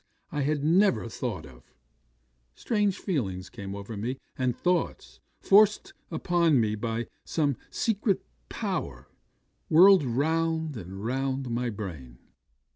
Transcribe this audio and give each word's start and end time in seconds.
This 0.31 0.39
I 0.39 0.41
had 0.41 0.63
never 0.63 1.07
thought 1.07 1.45
of. 1.45 1.75
Strange 2.55 2.97
feelings 2.97 3.51
came 3.51 3.75
over 3.75 3.95
me, 3.95 4.17
and 4.35 4.57
thoughts, 4.57 5.19
forced 5.41 5.93
upon 6.09 6.59
me 6.59 6.73
by 6.73 7.05
some 7.23 7.55
secret 7.69 8.25
power, 8.49 9.09
whirled 9.69 10.03
round 10.03 10.75
and 10.75 11.05
round 11.05 11.51
my 11.51 11.69
brain. 11.69 12.17